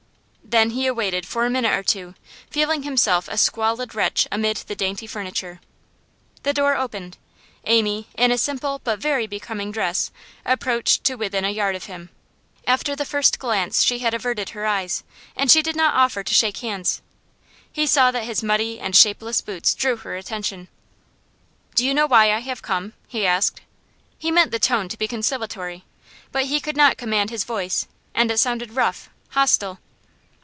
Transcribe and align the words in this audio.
Then 0.43 0.71
he 0.71 0.91
waited 0.91 1.25
for 1.25 1.45
a 1.45 1.49
minute 1.49 1.71
or 1.71 1.83
two, 1.83 2.13
feeling 2.49 2.83
himself 2.83 3.29
a 3.29 3.37
squalid 3.37 3.95
wretch 3.95 4.27
amid 4.29 4.57
the 4.57 4.75
dainty 4.75 5.07
furniture. 5.07 5.61
The 6.43 6.51
door 6.51 6.75
opened. 6.75 7.17
Amy, 7.63 8.09
in 8.17 8.33
a 8.33 8.37
simple 8.37 8.81
but 8.83 8.99
very 8.99 9.27
becoming 9.27 9.71
dress, 9.71 10.11
approached 10.43 11.05
to 11.05 11.15
within 11.15 11.45
a 11.45 11.49
yard 11.49 11.77
of 11.77 11.85
him; 11.85 12.09
after 12.67 12.97
the 12.97 13.05
first 13.05 13.39
glance 13.39 13.81
she 13.81 13.99
had 13.99 14.13
averted 14.13 14.49
her 14.49 14.65
eyes, 14.65 15.05
and 15.37 15.49
she 15.49 15.61
did 15.61 15.77
not 15.77 15.93
offer 15.93 16.21
to 16.21 16.33
shake 16.33 16.57
hands. 16.57 17.01
He 17.71 17.87
saw 17.87 18.11
that 18.11 18.25
his 18.25 18.43
muddy 18.43 18.77
and 18.77 18.93
shapeless 18.93 19.39
boots 19.39 19.73
drew 19.73 19.95
her 19.97 20.17
attention. 20.17 20.67
'Do 21.75 21.85
you 21.85 21.93
know 21.93 22.07
why 22.07 22.29
I 22.33 22.39
have 22.39 22.61
come?' 22.61 22.91
he 23.07 23.25
asked. 23.25 23.61
He 24.17 24.31
meant 24.31 24.51
the 24.51 24.59
tone 24.59 24.89
to 24.89 24.97
be 24.97 25.07
conciliatory, 25.07 25.85
but 26.33 26.45
he 26.47 26.59
could 26.59 26.75
not 26.75 26.97
command 26.97 27.29
his 27.29 27.45
voice, 27.45 27.87
and 28.13 28.29
it 28.29 28.37
sounded 28.39 28.73
rough, 28.75 29.09
hostile. 29.29 29.79